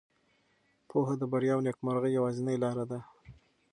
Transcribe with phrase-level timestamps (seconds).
[0.89, 2.99] پوهه د بریا او نېکمرغۍ یوازینۍ لاره ده.